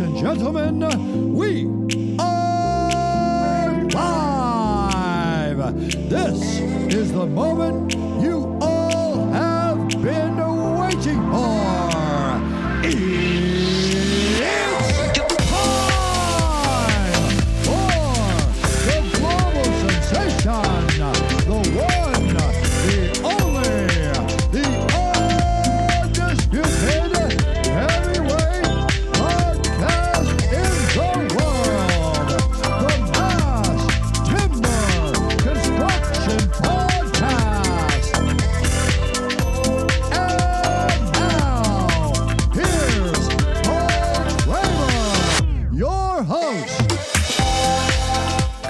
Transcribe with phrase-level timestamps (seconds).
[0.00, 0.80] And gentlemen,
[1.34, 1.66] we
[2.18, 5.58] are live.
[6.08, 6.60] This
[6.94, 7.92] is the moment
[8.22, 10.38] you all have been
[10.78, 12.40] waiting for.
[12.82, 13.36] It's
[15.50, 17.12] time
[17.60, 17.92] for
[18.86, 21.39] the global sensation,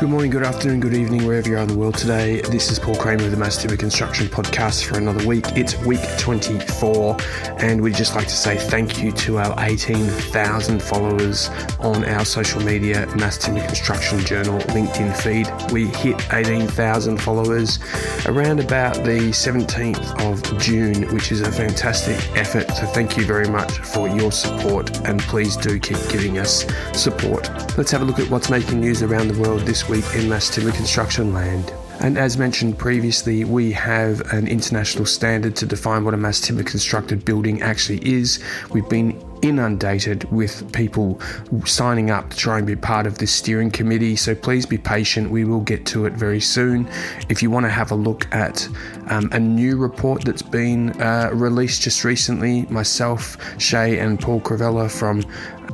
[0.01, 2.41] Good morning, good afternoon, good evening, wherever you are in the world today.
[2.41, 5.45] This is Paul Kremer of the Mass Timber Construction Podcast for another week.
[5.49, 7.19] It's week 24,
[7.59, 11.51] and we'd just like to say thank you to our 18,000 followers
[11.81, 15.71] on our social media Mass Timber Construction Journal LinkedIn feed.
[15.71, 17.79] We hit 18,000 followers
[18.25, 22.71] around about the 17th of June, which is a fantastic effort.
[22.71, 26.65] So thank you very much for your support, and please do keep giving us
[26.95, 27.51] support.
[27.77, 30.49] Let's have a look at what's making news around the world this week in mass
[30.49, 31.75] timber construction land.
[31.99, 36.63] And as mentioned previously, we have an international standard to define what a mass timber
[36.63, 38.39] constructed building actually is.
[38.71, 41.21] We've been inundated with people
[41.65, 44.17] signing up to try and be part of this steering committee.
[44.17, 45.31] So please be patient.
[45.31, 46.89] We will get to it very soon.
[47.29, 48.69] If you want to have a look at
[49.09, 54.91] um, a new report that's been uh, released just recently, myself, Shay, and Paul Crovella
[54.91, 55.23] from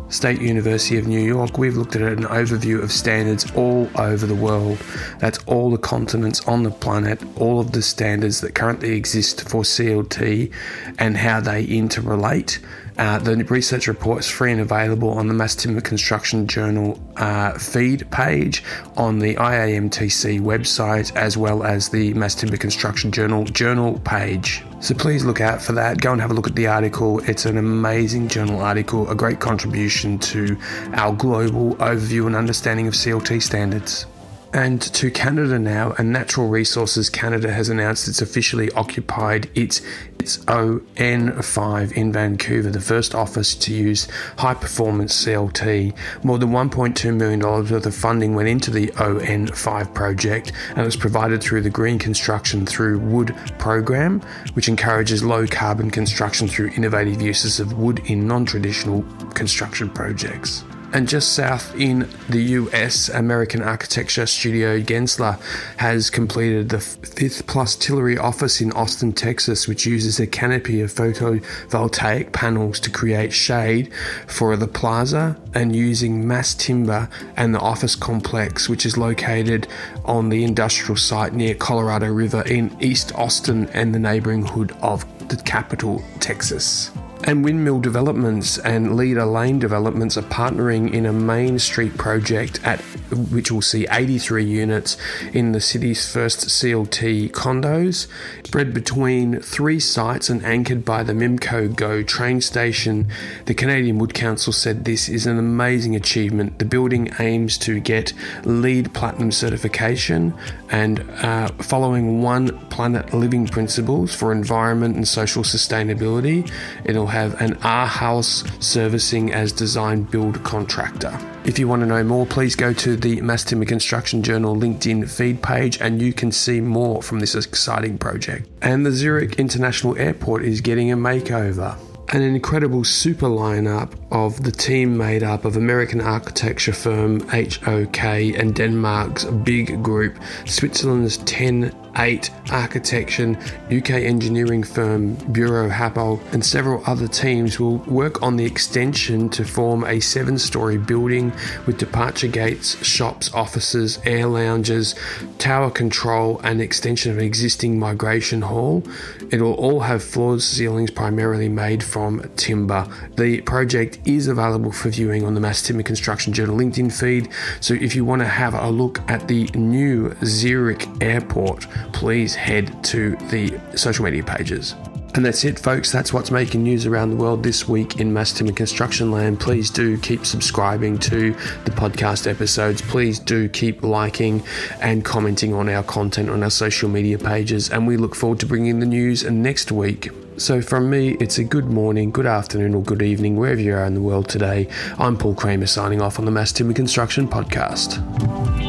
[0.08, 4.34] State University of New York, we've looked at an overview of standards all over the
[4.34, 4.78] world.
[5.18, 9.62] That's all the continents on the planet, all of the standards that currently exist for
[9.62, 10.52] CLT
[10.98, 12.60] and how they interrelate.
[12.98, 17.58] Uh, the research report is free and available on the Mass Timber Construction Journal uh,
[17.58, 18.62] feed page
[18.96, 24.62] on the IAMTC website as well as the Mass Timber Construction Journal journal page.
[24.80, 26.00] So please look out for that.
[26.00, 27.20] Go and have a look at the article.
[27.28, 30.56] It's an amazing journal article, a great contribution to
[30.94, 34.06] our global overview and understanding of CLT standards.
[34.52, 39.82] And to Canada now, and Natural Resources Canada has announced it's officially occupied its
[40.18, 44.08] its ON5 in Vancouver, the first office to use
[44.38, 45.94] high performance CLT.
[46.24, 50.96] More than $1.2 million worth of funding went into the ON5 project and it was
[50.96, 54.20] provided through the Green Construction Through Wood program,
[54.54, 59.02] which encourages low carbon construction through innovative uses of wood in non traditional
[59.34, 60.64] construction projects.
[60.92, 65.38] And just south in the US, American architecture studio Gensler
[65.78, 70.92] has completed the fifth plus Tillery office in Austin, Texas, which uses a canopy of
[70.92, 73.92] photovoltaic panels to create shade
[74.26, 79.66] for the plaza and using mass timber and the office complex, which is located
[80.04, 85.04] on the industrial site near Colorado River in East Austin and the neighboring hood of
[85.28, 86.90] the capital, Texas.
[87.26, 92.80] And Windmill Developments and Leader Lane Developments are partnering in a Main Street project at
[93.10, 94.96] which will see 83 units
[95.32, 98.06] in the city's first CLT condos,
[98.44, 103.08] spread between three sites and anchored by the Mimico Go train station.
[103.46, 106.58] The Canadian Wood Council said this is an amazing achievement.
[106.58, 108.12] The building aims to get
[108.44, 110.34] LEED Platinum certification
[110.70, 116.50] and uh, following One Planet Living principles for environment and social sustainability.
[116.84, 121.35] It'll have an R House servicing as design build contractor.
[121.46, 125.08] If you want to know more, please go to the Mass Timber Construction Journal LinkedIn
[125.08, 128.48] feed page and you can see more from this exciting project.
[128.62, 131.78] And the Zurich International Airport is getting a makeover
[132.10, 138.54] an incredible super lineup of the team made up of American architecture firm HOK and
[138.54, 143.36] Denmark's BIG group, Switzerland's 10 8 architecture,
[143.70, 149.44] UK engineering firm Buro Happold, and several other teams will work on the extension to
[149.44, 151.32] form a seven story building
[151.66, 154.94] with departure gates, shops, offices, air lounges,
[155.38, 158.82] tower control, and extension of an existing migration hall.
[159.30, 162.86] It will all have floors, ceilings primarily made from timber.
[163.16, 167.30] The project is available for viewing on the Mass Timber Construction Journal LinkedIn feed.
[167.60, 172.84] So if you want to have a look at the new Zurich Airport, please head
[172.84, 174.74] to the social media pages.
[175.16, 175.90] And that's it, folks.
[175.90, 179.40] That's what's making news around the world this week in mass timber construction land.
[179.40, 181.32] Please do keep subscribing to
[181.64, 182.82] the podcast episodes.
[182.82, 184.42] Please do keep liking
[184.82, 187.70] and commenting on our content on our social media pages.
[187.70, 190.10] And we look forward to bringing the news next week.
[190.36, 193.86] So, from me, it's a good morning, good afternoon, or good evening, wherever you are
[193.86, 194.68] in the world today.
[194.98, 198.65] I'm Paul Kremer signing off on the Mass Timber Construction Podcast.